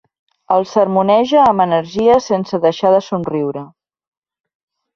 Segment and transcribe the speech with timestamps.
[0.53, 3.67] El sermoneja amb energia sense deixar de somriure.